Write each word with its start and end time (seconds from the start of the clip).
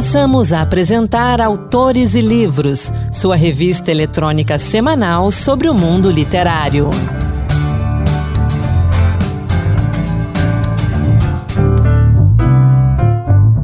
Passamos 0.00 0.50
a 0.50 0.62
apresentar 0.62 1.42
Autores 1.42 2.14
e 2.14 2.22
Livros, 2.22 2.90
sua 3.12 3.36
revista 3.36 3.90
eletrônica 3.90 4.58
semanal 4.58 5.30
sobre 5.30 5.68
o 5.68 5.74
mundo 5.74 6.10
literário. 6.10 6.88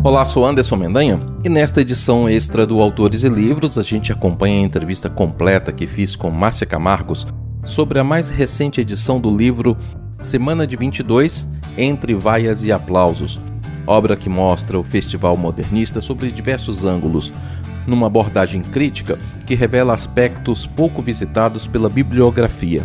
Olá, 0.04 0.27
sou 0.27 0.45
Anderson 0.45 0.77
Mendanha 0.77 1.18
e 1.43 1.48
nesta 1.48 1.80
edição 1.80 2.29
extra 2.29 2.66
do 2.66 2.82
Autores 2.82 3.25
e 3.25 3.30
Livros 3.30 3.79
a 3.79 3.82
gente 3.82 4.12
acompanha 4.12 4.61
a 4.61 4.66
entrevista 4.66 5.09
completa 5.09 5.73
que 5.73 5.87
fiz 5.87 6.14
com 6.14 6.30
Márcia 6.30 6.66
Camargos 6.66 7.27
sobre 7.64 7.98
a 7.98 8.05
mais 8.05 8.29
recente 8.29 8.79
edição 8.79 9.18
do 9.18 9.34
livro 9.34 9.75
Semana 10.18 10.66
de 10.66 10.77
22 10.77 11.48
Entre 11.79 12.14
Vaias 12.14 12.62
e 12.62 12.71
Aplausos, 12.71 13.41
obra 13.87 14.16
que 14.16 14.29
mostra 14.29 14.79
o 14.79 14.82
festival 14.82 15.37
modernista 15.37 16.01
sobre 16.01 16.30
diversos 16.30 16.84
ângulos, 16.84 17.33
numa 17.87 18.06
abordagem 18.06 18.62
crítica 18.62 19.19
que 19.47 19.55
revela 19.55 19.95
aspectos 19.95 20.66
pouco 20.66 21.01
visitados 21.01 21.66
pela 21.66 21.88
bibliografia. 21.88 22.83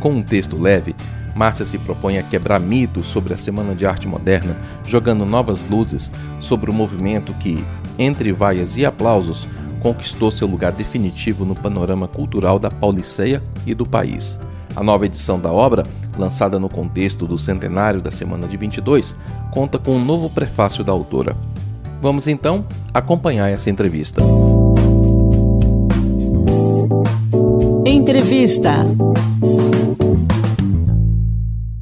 Com 0.00 0.12
um 0.12 0.22
texto 0.22 0.56
leve, 0.56 0.94
Márcia 1.34 1.66
se 1.66 1.78
propõe 1.78 2.18
a 2.18 2.22
quebrar 2.22 2.58
mitos 2.58 3.06
sobre 3.06 3.34
a 3.34 3.38
Semana 3.38 3.74
de 3.74 3.86
Arte 3.86 4.08
Moderna, 4.08 4.56
jogando 4.84 5.24
novas 5.24 5.62
luzes 5.68 6.10
sobre 6.40 6.70
o 6.70 6.74
movimento 6.74 7.32
que, 7.34 7.62
entre 7.98 8.32
vaias 8.32 8.76
e 8.76 8.84
aplausos, 8.84 9.46
conquistou 9.80 10.30
seu 10.30 10.48
lugar 10.48 10.72
definitivo 10.72 11.44
no 11.44 11.54
panorama 11.54 12.08
cultural 12.08 12.58
da 12.58 12.70
Pauliceia 12.70 13.42
e 13.66 13.74
do 13.74 13.86
país. 13.86 14.38
A 14.78 14.82
nova 14.84 15.06
edição 15.06 15.40
da 15.40 15.52
obra, 15.52 15.82
lançada 16.16 16.56
no 16.56 16.68
contexto 16.68 17.26
do 17.26 17.36
centenário 17.36 18.00
da 18.00 18.12
Semana 18.12 18.46
de 18.46 18.56
22, 18.56 19.16
conta 19.50 19.76
com 19.76 19.96
um 19.96 20.04
novo 20.04 20.30
prefácio 20.30 20.84
da 20.84 20.92
autora. 20.92 21.36
Vamos 22.00 22.28
então 22.28 22.64
acompanhar 22.94 23.48
essa 23.48 23.68
entrevista. 23.68 24.22
Entrevista. 27.84 28.86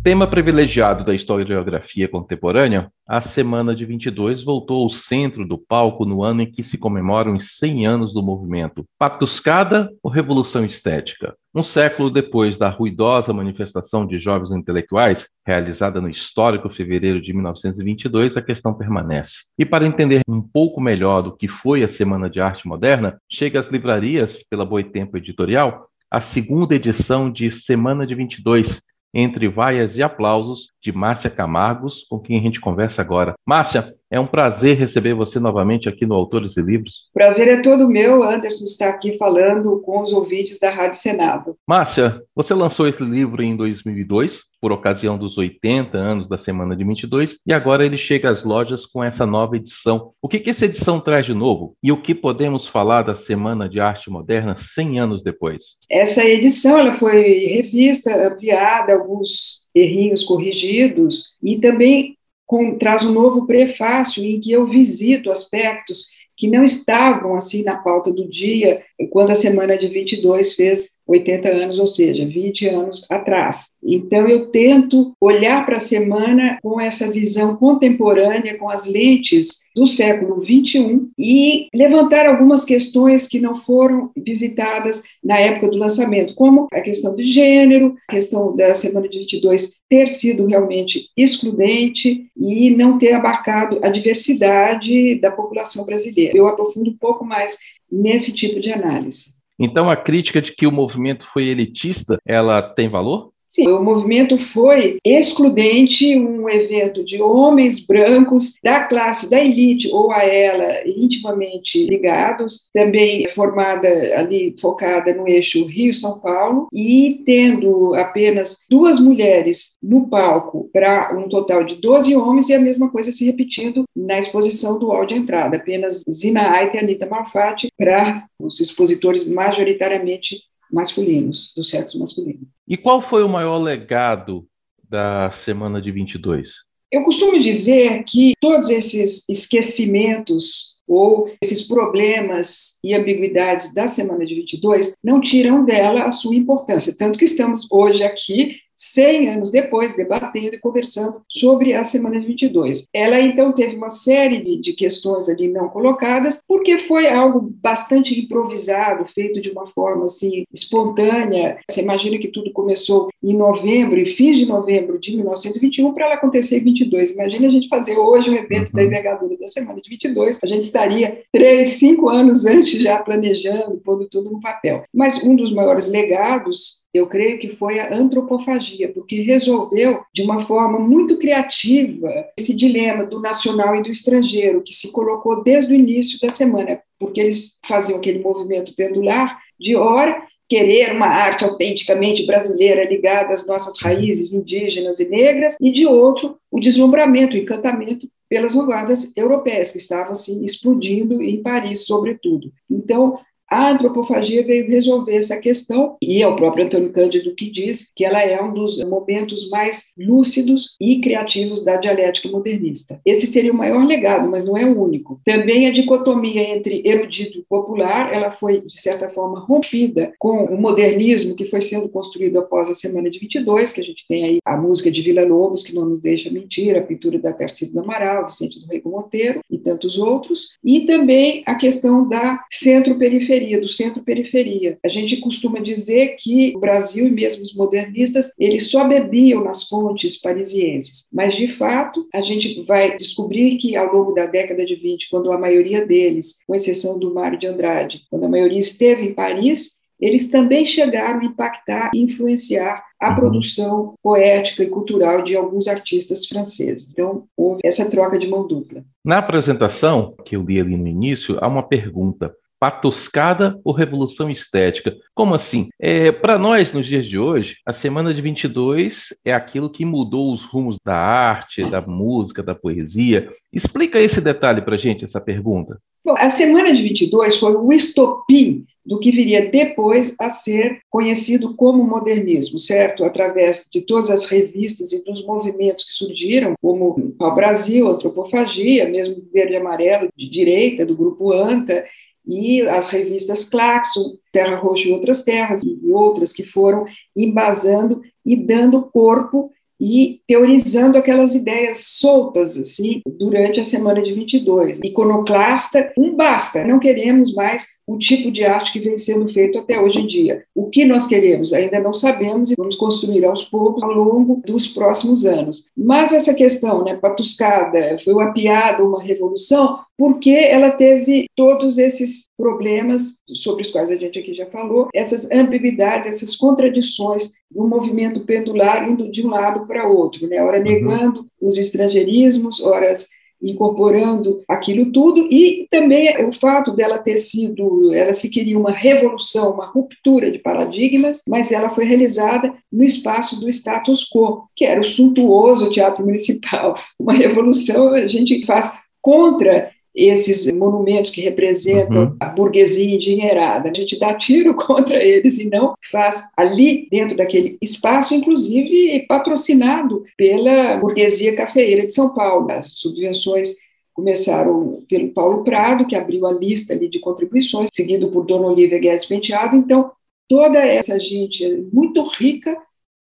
Tema 0.07 0.25
privilegiado 0.25 1.05
da 1.05 1.13
historiografia 1.13 2.07
contemporânea, 2.07 2.93
a 3.09 3.21
Semana 3.21 3.75
de 3.75 3.85
22 3.85 4.45
voltou 4.45 4.85
ao 4.85 4.91
centro 4.91 5.45
do 5.45 5.59
palco 5.59 6.05
no 6.05 6.23
ano 6.23 6.43
em 6.43 6.47
que 6.49 6.63
se 6.63 6.79
comemoram 6.79 7.35
os 7.35 7.57
100 7.57 7.89
anos 7.89 8.15
do 8.15 8.23
movimento 8.23 8.85
Patuscada 8.97 9.91
ou 10.01 10.09
Revolução 10.09 10.65
Estética. 10.65 11.35
Um 11.53 11.65
século 11.65 12.09
depois 12.09 12.57
da 12.57 12.71
ruidosa 12.71 13.33
manifestação 13.33 14.07
de 14.07 14.21
jovens 14.21 14.53
intelectuais, 14.53 15.27
realizada 15.45 16.01
no 16.01 16.09
histórico 16.09 16.71
fevereiro 16.71 17.21
de 17.21 17.33
1922, 17.33 18.37
a 18.37 18.43
questão 18.43 18.75
permanece. 18.75 19.39
E 19.59 19.65
para 19.65 19.89
entender 19.89 20.21
um 20.29 20.41
pouco 20.41 20.81
melhor 20.81 21.23
do 21.23 21.37
que 21.37 21.49
foi 21.49 21.83
a 21.83 21.91
Semana 21.91 22.31
de 22.31 22.41
Arte 22.41 22.69
Moderna, 22.69 23.19
chega 23.29 23.59
às 23.59 23.69
livrarias, 23.73 24.39
pela 24.49 24.65
Boitempo 24.65 25.17
Editorial, 25.17 25.89
a 26.09 26.21
segunda 26.21 26.77
edição 26.77 27.29
de 27.29 27.51
Semana 27.51 28.07
de 28.07 28.15
22, 28.15 28.81
entre 29.19 29.49
vaias 29.49 29.97
e 29.97 30.03
aplausos, 30.03 30.69
de 30.83 30.93
Márcia 30.93 31.31
Camargos, 31.31 32.05
com 32.05 32.21
quem 32.21 32.39
a 32.39 32.43
gente 32.43 32.61
conversa 32.61 33.01
agora. 33.01 33.35
Márcia, 33.47 33.95
é 34.11 34.21
um 34.21 34.27
prazer 34.27 34.77
receber 34.77 35.15
você 35.15 35.41
novamente 35.41 35.89
aqui 35.89 36.07
no 36.07 36.15
Autores 36.15 36.57
e 36.57 36.63
Livros. 36.63 37.07
Prazer 37.13 37.49
é 37.49 37.61
todo 37.61 37.89
meu, 37.89 38.23
Anderson, 38.23 38.65
estar 38.65 38.89
aqui 38.89 39.17
falando 39.19 39.81
com 39.81 40.01
os 40.01 40.13
ouvintes 40.13 40.59
da 40.59 40.71
Rádio 40.71 40.99
Senado. 40.99 41.57
Márcia, 41.67 42.23
você 42.35 42.55
lançou 42.55 42.87
esse 42.87 43.03
livro 43.03 43.43
em 43.43 43.57
2002, 43.57 44.43
por 44.61 44.73
ocasião 44.73 45.19
dos 45.19 45.37
80 45.37 45.99
anos 45.99 46.29
da 46.29 46.39
Semana 46.39 46.77
de 46.77 46.85
22, 46.85 47.37
e 47.47 47.53
agora 47.53 47.85
ele 47.85 47.99
chega 47.99 48.31
às 48.31 48.45
lojas 48.45 48.87
com 48.87 49.03
essa 49.03 49.27
nova 49.27 49.57
edição. 49.57 50.13
O 50.23 50.29
que, 50.29 50.39
que 50.39 50.51
essa 50.51 50.65
edição 50.65 51.01
traz 51.01 51.27
de 51.27 51.35
novo? 51.35 51.75
E 51.83 51.91
o 51.91 52.01
que 52.01 52.15
podemos 52.15 52.67
falar 52.69 53.03
da 53.03 53.17
Semana 53.17 53.69
de 53.69 53.81
Arte 53.81 54.11
Moderna 54.11 54.57
100 54.59 55.01
anos 55.01 55.23
depois? 55.23 55.63
Essa 55.91 56.25
edição 56.25 56.79
ela 56.79 56.95
foi 56.95 57.47
revista, 57.47 58.27
ampliada, 58.27 58.95
alguns 58.95 59.69
errinhos 59.75 60.25
corrigidos, 60.25 61.37
e 61.43 61.59
também 61.59 62.17
com, 62.47 62.79
traz 62.79 63.05
um 63.05 63.13
novo 63.13 63.47
prefácio 63.47 64.25
em 64.25 64.41
que 64.41 64.53
eu 64.53 64.67
visito 64.67 65.31
aspectos 65.31 66.07
que 66.37 66.49
não 66.49 66.63
estavam 66.63 67.35
assim 67.35 67.63
na 67.63 67.77
pauta 67.77 68.13
do 68.13 68.29
dia 68.29 68.83
quando 69.11 69.31
a 69.31 69.35
semana 69.35 69.77
de 69.77 69.89
22 69.89 70.55
fez 70.55 70.97
80 71.07 71.49
anos, 71.49 71.79
ou 71.79 71.87
seja, 71.87 72.27
20 72.27 72.69
anos 72.69 73.11
atrás. 73.11 73.69
Então, 73.83 74.27
eu 74.29 74.47
tento 74.47 75.13
olhar 75.21 75.65
para 75.65 75.77
a 75.77 75.81
semana 75.81 76.59
com 76.63 76.81
essa 76.81 77.11
visão 77.11 77.57
contemporânea, 77.57 78.59
com 78.59 78.69
as 78.69 78.87
lentes 78.87 79.67
do 79.75 79.87
século 79.87 80.41
21 80.41 81.11
e 81.19 81.69
levantar 81.75 82.27
algumas 82.27 82.65
questões 82.65 83.29
que 83.29 83.39
não 83.39 83.61
foram 83.61 84.11
visitadas 84.17 85.05
na 85.23 85.39
época 85.39 85.69
do 85.69 85.77
lançamento, 85.77 86.35
como 86.35 86.67
a 86.73 86.81
questão 86.81 87.15
de 87.15 87.25
gênero, 87.25 87.95
a 88.09 88.15
questão 88.15 88.57
da 88.57 88.75
semana 88.75 89.09
de 89.09 89.19
22 89.19 89.77
ter 89.89 90.09
sido 90.09 90.47
realmente 90.47 91.11
excludente 91.17 92.27
e 92.37 92.71
não 92.71 92.99
ter 92.99 93.13
abarcado 93.13 93.79
a 93.83 93.91
diversidade 93.91 95.15
da 95.17 95.31
população 95.31 95.85
brasileira. 95.85 96.37
Eu 96.37 96.49
aprofundo 96.49 96.91
um 96.91 96.97
pouco 96.97 97.25
mais 97.25 97.59
nesse 97.91 98.35
tipo 98.35 98.59
de 98.61 98.73
análise. 98.73 99.36
Então, 99.59 99.89
a 99.91 99.97
crítica 99.97 100.43
de 100.43 100.53
que 100.53 100.67
o 100.67 100.73
movimento 100.73 101.27
foi 101.33 101.45
elitista, 101.45 102.19
ela 102.27 102.63
tem 102.63 102.89
valor? 102.89 103.33
Sim, 103.49 103.69
o 103.69 103.83
movimento 103.83 104.37
foi 104.37 104.99
excludente, 105.05 106.19
um 106.19 106.49
evento 106.49 107.05
de 107.05 107.23
homens 107.23 107.87
brancos 107.87 108.55
da 108.63 108.81
classe 108.81 109.31
da 109.31 109.43
elite 109.43 109.89
ou 109.93 110.13
a 110.13 110.25
ela 110.25 110.87
intimamente 110.87 111.87
ligados, 111.87 112.69
também 112.73 113.27
formada 113.29 113.89
ali 114.17 114.55
focada 114.61 115.15
no 115.15 115.29
eixo 115.29 115.65
Rio-São 115.65 116.19
Paulo 116.21 116.67
e 116.73 117.23
tendo 117.25 117.95
apenas 117.95 118.65
duas 118.69 119.01
mulheres 119.01 119.77
no 119.83 120.09
palco 120.09 120.69
para 120.73 121.17
um 121.17 121.29
total 121.29 121.65
de 121.65 121.77
12 121.77 122.17
homens 122.17 122.49
e 122.49 122.55
a 122.55 122.61
mesma 122.61 122.91
coisa 122.91 123.13
se 123.13 123.25
repetindo 123.25 123.85
na 123.95 124.19
exposição 124.19 124.79
do 124.79 124.89
hall 124.89 125.07
de 125.07 125.15
entrada, 125.15 125.57
apenas 125.57 126.03
Zina 126.11 126.51
Aita 126.51 126.77
e 126.77 126.81
Anita 126.81 127.07
Malfatti 127.07 127.69
para 127.79 128.27
os 128.39 128.61
expositores 128.61 129.29
majoritariamente 129.29 130.41
masculinos, 130.71 131.53
do 131.57 131.65
sexo 131.65 131.99
masculino. 131.99 132.47
E 132.67 132.77
qual 132.77 133.01
foi 133.03 133.23
o 133.23 133.29
maior 133.29 133.59
legado 133.59 134.47
da 134.89 135.31
semana 135.33 135.81
de 135.81 135.91
22? 135.91 136.49
Eu 136.91 137.03
costumo 137.03 137.39
dizer 137.41 138.05
que 138.05 138.33
todos 138.41 138.71
esses 138.71 139.29
esquecimentos 139.29 140.77
ou 140.87 141.33
esses 141.43 141.67
problemas 141.67 142.79
e 142.83 142.95
ambiguidades 142.95 143.75
da 143.75 143.89
semana 143.89 144.25
de 144.25 144.35
22 144.37 144.95
não 145.03 145.21
tiram 145.21 145.65
dela 145.65 146.05
a 146.05 146.13
sua 146.13 146.37
importância, 146.37 146.95
tanto 146.97 147.19
que 147.19 147.25
estamos 147.25 147.67
hoje 147.71 148.05
aqui 148.05 148.57
100 148.77 149.31
anos 149.31 149.51
depois, 149.51 149.97
debatendo 149.97 150.55
e 150.55 150.61
conversando 150.61 151.23
sobre 151.29 151.73
a 151.73 151.83
Semana 151.83 152.21
de 152.21 152.27
22. 152.27 152.85
Ela, 152.93 153.21
então, 153.21 153.53
teve 153.53 153.77
uma 153.77 153.91
série 153.91 154.61
de 154.61 154.73
questões 154.73 155.29
ali 155.29 155.49
não 155.49 155.69
colocadas, 155.69 156.43
porque 156.47 156.79
foi 156.79 157.09
algo 157.09 157.41
bastante 157.41 158.19
improvisado, 158.19 159.07
feito 159.07 159.41
de 159.41 159.51
uma 159.51 159.67
forma, 159.67 160.07
assim, 160.07 160.45
espontânea. 160.53 161.59
Você 161.71 161.81
imagina 161.81 162.19
que 162.19 162.29
tudo 162.29 162.53
começou 162.53 163.09
em 163.23 163.37
novembro, 163.37 163.99
e 163.99 164.07
fins 164.07 164.37
de 164.37 164.47
novembro 164.47 164.99
de 164.99 165.15
1921, 165.17 165.93
para 165.93 166.07
ela 166.07 166.15
acontecer 166.15 166.59
em 166.59 166.65
22. 166.65 167.13
Imagina 167.13 167.49
a 167.49 167.51
gente 167.51 167.69
fazer 167.69 167.97
hoje 167.97 168.31
um 168.31 168.35
evento 168.35 168.73
da 168.73 168.81
uhum. 168.81 168.87
envergadura 168.87 169.37
da 169.39 169.47
Semana 169.47 169.81
de 169.81 169.89
22, 169.89 170.39
a 170.43 170.47
gente 170.47 170.63
estaria 170.63 171.23
três, 171.33 171.69
cinco 171.69 172.09
anos 172.09 172.45
antes 172.47 172.81
já 172.81 172.99
planejando, 172.99 173.81
pondo 173.85 174.09
tudo 174.09 174.31
no 174.31 174.41
papel. 174.41 174.85
Mas 174.93 175.23
um 175.25 175.35
dos 175.35 175.53
maiores 175.53 175.89
legados 175.89 176.86
eu 176.97 177.07
creio 177.07 177.39
que 177.39 177.49
foi 177.49 177.79
a 177.79 177.95
antropofagia, 177.95 178.93
porque 178.93 179.23
resolveu 179.23 180.01
de 180.15 180.23
uma 180.23 180.41
forma 180.41 180.79
muito 180.79 181.19
criativa 181.19 182.11
esse 182.39 182.57
dilema 182.57 183.05
do 183.05 183.21
nacional 183.21 183.77
e 183.77 183.83
do 183.83 183.91
estrangeiro, 183.91 184.63
que 184.63 184.75
se 184.75 184.93
colocou 184.93 185.43
desde 185.43 185.73
o 185.73 185.77
início 185.77 186.19
da 186.21 186.31
semana, 186.31 186.81
porque 186.99 187.21
eles 187.21 187.59
faziam 187.67 187.99
aquele 187.99 188.19
movimento 188.19 188.75
pendular 188.75 189.39
de 189.59 189.77
hora 189.77 190.23
querer 190.49 190.93
uma 190.93 191.07
arte 191.07 191.45
autenticamente 191.45 192.25
brasileira 192.25 192.89
ligada 192.89 193.35
às 193.35 193.47
nossas 193.47 193.81
raízes 193.81 194.33
indígenas 194.33 195.01
e 195.01 195.09
negras, 195.09 195.57
e 195.61 195.73
de 195.73 195.87
outro, 195.87 196.39
o 196.51 196.61
deslumbramento, 196.61 197.35
o 197.35 197.39
encantamento 197.39 198.09
pelas 198.29 198.55
vanguardas 198.55 199.17
europeias, 199.17 199.73
que 199.73 199.79
estavam 199.79 200.13
assim, 200.13 200.45
explodindo 200.45 201.23
em 201.23 201.43
Paris, 201.43 201.85
sobretudo. 201.85 202.53
Então, 202.71 203.19
A 203.49 203.71
antropofagia 203.71 204.45
veio 204.45 204.69
resolver 204.69 205.15
essa 205.15 205.37
questão, 205.37 205.97
e 206.03 206.21
é 206.21 206.27
o 206.27 206.37
próprio 206.37 206.67
Antônio 206.67 206.91
Cândido 206.91 207.35
que 207.35 207.51
diz 207.51 207.91
que 207.95 208.05
ela 208.05 208.21
é 208.21 208.43
um 208.43 208.53
dos 208.53 208.83
momentos 208.85 209.49
mais 209.49 209.93
lúcidos 209.97 210.77
e 210.81 211.01
criativos 211.01 211.65
da 211.65 211.77
dialética 211.77 212.29
modernista. 212.29 213.01
Esse 213.05 213.27
seria 213.27 213.53
o 213.53 213.57
maior 213.57 213.85
legado, 213.85 214.29
mas 214.29 214.45
não 214.45 214.57
é 214.57 214.65
o 214.65 214.81
único. 214.81 215.21
Também 215.25 215.67
a 215.69 215.73
dicotomia 215.73 216.43
entre 216.43 216.83
erudito 216.85 217.39
e 217.39 217.45
popular, 217.49 218.13
ela 218.13 218.31
foi, 218.31 218.63
de 218.63 218.81
certa 218.81 219.09
forma, 219.09 219.39
rompida 219.39 220.13
com 220.19 220.45
o 220.45 220.61
modernismo 220.61 221.37
que 221.37 221.45
foi 221.45 221.61
sendo 221.61 221.89
construído 221.89 222.39
após 222.39 222.69
a 222.69 222.75
Semana 222.75 223.09
de 223.09 223.19
22, 223.19 223.73
que 223.73 223.81
a 223.81 223.85
gente 223.85 224.07
tem 224.09 224.25
aí 224.25 224.39
a 224.45 224.57
música 224.57 224.91
de 224.91 225.03
Vila 225.03 225.25
Lobos, 225.25 225.63
que 225.63 225.75
não 225.75 225.87
nos 225.87 226.01
deixa 226.01 226.31
mentir, 226.31 226.77
a 226.77 226.83
pintura 226.83 227.19
da 227.19 227.33
Tarcísio 227.33 227.75
do 227.75 227.81
Amaral, 227.81 228.27
Vicente 228.27 228.61
do 228.61 228.67
Rego 228.67 228.91
Monteiro 228.91 229.41
e 229.51 229.59
tantos 229.59 229.99
outros, 229.99 230.57
e 230.65 230.81
também 230.81 231.43
a 231.47 231.55
questão 231.55 232.09
da 232.09 232.45
centro-periferia, 232.51 233.36
do 233.61 233.69
centro-periferia. 233.69 234.79
A 234.85 234.89
gente 234.89 235.19
costuma 235.19 235.61
dizer 235.61 236.17
que 236.19 236.53
o 236.57 236.61
Brasil 236.61 237.07
e 237.07 237.11
mesmo 237.11 237.43
os 237.43 237.55
modernistas, 237.55 238.31
eles 238.39 238.71
só 238.71 238.87
bebiam 238.87 239.45
nas 239.45 239.69
fontes 239.69 240.21
parisienses, 240.21 241.09
mas 241.13 241.35
de 241.35 241.49
fato, 241.49 242.07
a 242.13 242.23
gente 242.23 242.63
vai 242.63 242.97
descobrir 242.97 243.57
que 243.57 243.77
ao 243.77 243.93
longo 243.93 244.13
da 244.13 244.27
década 244.27 244.65
de 244.65 244.75
20, 244.75 245.09
quando 245.11 245.33
a 245.33 245.39
maioria 245.39 245.85
deles, 245.85 246.39
com 246.47 246.55
exceção 246.55 246.99
do 246.99 247.13
Mário 247.13 247.39
de 247.39 247.47
Andrade, 247.47 248.03
quando 248.11 248.25
a 248.25 248.29
maioria 248.29 248.59
esteve 248.59 249.05
em 249.05 249.15
Paris, 249.15 249.77
eles 250.01 250.31
também 250.31 250.65
chegaram 250.65 251.21
a 251.21 251.25
impactar 251.25 251.91
e 251.95 252.01
influenciar 252.01 252.85
a 253.01 253.15
produção 253.15 253.95
poética 254.03 254.63
e 254.63 254.69
cultural 254.69 255.23
de 255.23 255.37
alguns 255.37 255.69
artistas 255.69 256.27
franceses. 256.27 256.93
Então, 256.93 257.25
houve 257.37 257.61
essa 257.65 257.89
troca 257.91 258.19
de 258.19 258.27
mão 258.27 258.47
dupla. 258.47 258.83
Na 259.05 259.19
apresentação, 259.19 260.15
que 260.25 260.37
eu 260.37 260.43
li 260.43 260.61
ali 260.61 260.77
no 260.77 260.87
início, 260.87 261.39
há 261.41 261.49
uma 261.49 261.63
pergunta. 261.63 262.35
Patuscada 262.59 263.59
ou 263.65 263.73
revolução 263.73 264.31
estética? 264.31 264.97
Como 265.15 265.35
assim? 265.35 265.69
É, 265.81 266.11
Para 266.13 266.39
nós, 266.39 266.73
nos 266.73 266.87
dias 266.87 267.07
de 267.07 267.19
hoje, 267.19 267.57
a 267.67 267.73
Semana 267.73 268.15
de 268.15 268.21
22 268.21 269.15
é 269.25 269.33
aquilo 269.33 269.71
que 269.71 269.85
mudou 269.85 270.33
os 270.33 270.45
rumos 270.45 270.79
da 270.85 270.97
arte, 270.97 271.69
da 271.69 271.81
música, 271.81 272.43
da 272.43 272.55
poesia. 272.55 273.29
Explica 273.53 274.01
esse 274.01 274.21
detalhe 274.21 274.63
para 274.63 274.77
gente, 274.77 275.05
essa 275.05 275.21
pergunta. 275.21 275.79
Bom, 276.05 276.15
a 276.17 276.31
Semana 276.31 276.73
de 276.73 276.83
22 276.83 277.37
foi 277.37 277.57
o 277.57 277.73
estopim 277.73 278.65
do 278.87 279.01
que 279.01 279.11
viria 279.11 279.51
depois 279.51 280.15
a 280.21 280.31
ser 280.31 280.79
conhecido 280.89 281.55
como 281.57 281.83
modernismo, 281.83 282.61
certo? 282.61 283.05
Através 283.05 283.67
de 283.71 283.81
todas 283.81 284.11
as 284.11 284.27
revistas 284.27 284.93
e 284.93 285.05
dos 285.05 285.27
movimentos 285.27 285.85
que 285.85 285.93
surgiram, 285.93 286.55
como 286.63 287.13
o 287.19 287.31
Brasil, 287.33 287.89
Antropofagia, 287.89 288.89
mesmo 288.89 289.17
Verde 289.33 289.55
e 289.55 289.57
Amarelo, 289.57 290.09
de 290.17 290.31
direita, 290.31 290.87
do 290.87 290.97
grupo 290.97 291.33
ANTA, 291.33 291.85
e 292.27 292.63
as 292.63 292.89
revistas 292.89 293.49
Claxon, 293.49 294.17
Terra 294.33 294.57
Roxa 294.57 294.89
e 294.89 294.93
Outras 294.93 295.23
Terras, 295.23 295.63
e 295.65 295.93
outras 295.93 296.33
que 296.33 296.43
foram 296.43 296.85
embasando 297.17 298.03
e 298.25 298.37
dando 298.37 298.83
corpo 298.83 299.51
e 299.81 300.21
teorizando 300.27 300.97
aquelas 300.97 301.35
ideias 301.35 301.99
soltas 301.99 302.59
assim 302.59 303.03
durante 303.07 303.61
a 303.61 303.65
semana 303.65 304.03
de 304.03 304.13
22. 304.13 304.81
Iconoclasta, 304.83 305.93
um 305.99 306.15
basta, 306.15 306.65
não 306.65 306.79
queremos 306.79 307.35
mais 307.35 307.67
o 307.87 307.97
tipo 307.99 308.31
de 308.31 308.45
arte 308.45 308.73
que 308.73 308.81
vem 308.81 308.97
sendo 308.97 309.29
feito 309.29 309.59
até 309.59 309.81
hoje 309.81 310.01
em 310.01 310.07
dia. 310.07 310.45
O 310.55 310.69
que 310.69 310.85
nós 310.85 311.07
queremos 311.07 311.53
ainda 311.53 311.79
não 311.79 311.93
sabemos 311.93 312.51
e 312.51 312.55
vamos 312.57 312.77
construir 312.77 313.25
aos 313.25 313.45
poucos 313.45 313.85
ao 313.85 313.93
longo 313.93 314.43
dos 314.45 314.67
próximos 314.67 315.25
anos. 315.25 315.71
Mas 315.77 316.13
essa 316.13 316.35
questão, 316.35 316.85
né, 316.85 316.97
patuscada, 316.97 317.99
foi 318.03 318.13
uma 318.13 318.33
piada, 318.33 318.83
uma 318.83 319.03
revolução, 319.03 319.79
porque 319.97 320.31
ela 320.31 320.71
teve 320.71 321.27
todos 321.37 321.79
esses 321.79 322.25
problemas 322.37 323.23
sobre 323.33 323.63
os 323.63 323.71
quais 323.71 323.91
a 323.91 323.97
gente 323.97 324.19
aqui 324.19 324.35
já 324.35 324.47
falou, 324.47 324.89
essas 324.95 325.31
ambiguidades, 325.31 326.09
essas 326.09 326.37
contradições 326.37 327.35
no 327.55 327.67
movimento 327.67 328.21
pendular 328.21 328.89
indo 328.89 329.11
de 329.11 329.25
um 329.27 329.31
lado 329.31 329.67
para 329.67 329.89
outro, 329.89 330.27
né? 330.27 330.43
ora 330.43 330.59
uhum. 330.59 330.65
negando 330.65 331.27
os 331.41 331.57
estrangeirismos, 331.57 332.61
horas 332.61 333.09
incorporando 333.51 334.43
aquilo 334.49 334.93
tudo 334.93 335.27
e 335.31 335.67
também 335.71 336.25
o 336.27 336.33
fato 336.33 336.73
dela 336.73 336.99
ter 336.99 337.19
sido, 337.19 337.93
ela 337.95 338.15
se 338.15 338.31
queria 338.31 338.59
uma 338.59 338.71
revolução, 338.71 339.53
uma 339.53 339.67
ruptura 339.67 340.31
de 340.31 340.39
paradigmas, 340.39 341.23
mas 341.29 341.53
ela 341.53 341.71
foi 341.71 341.85
realizada 341.85 342.53
no 342.73 342.85
espaço 342.85 343.41
do 343.41 343.49
status 343.49 344.09
quo, 344.09 344.49
que 344.55 344.65
era 344.65 344.81
o 344.81 344.85
suntuoso 344.85 345.71
teatro 345.71 346.05
municipal. 346.05 346.75
Uma 346.99 347.13
revolução 347.13 347.95
a 347.95 348.09
gente 348.09 348.45
faz 348.45 348.79
contra 349.01 349.71
esses 349.97 350.51
monumentos 350.53 351.11
que 351.11 351.23
representam 351.23 351.97
uhum. 351.97 352.17
a 352.21 352.27
burguesia 352.27 352.95
endinheirada. 352.95 353.71
A 353.71 353.73
gente 353.73 353.99
dá 353.99 354.13
tiro 354.13 354.55
contra 354.57 355.03
eles 355.03 355.39
e 355.39 355.49
não 355.49 355.75
faz 355.91 356.23
ali, 356.37 356.87
dentro 356.91 357.17
daquele 357.17 357.57
espaço, 357.63 358.15
inclusive 358.15 359.07
patrocinado 359.09 360.05
pela 360.17 360.77
burguesia 360.77 361.35
cafeeira 361.35 361.87
de 361.87 361.95
São 361.95 362.13
Paulo. 362.13 362.51
As 362.53 362.73
subvenções 362.73 363.55
começaram 363.95 364.85
pelo 364.87 365.09
Paulo 365.09 365.43
Prado, 365.43 365.87
que 365.87 365.97
abriu 365.97 366.27
a 366.27 366.33
lista 366.33 366.75
ali 366.75 366.87
de 366.87 366.99
contribuições, 366.99 367.71
seguido 367.73 368.09
por 368.11 368.27
Dona 368.27 368.49
Olivia 368.49 368.79
Guedes 368.79 369.07
Penteado. 369.07 369.57
Então, 369.57 369.91
toda 370.29 370.59
essa 370.59 371.01
gente 371.01 371.67
muito 371.73 372.07
rica 372.07 372.55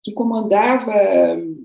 que 0.04 0.12
comandava 0.12 0.94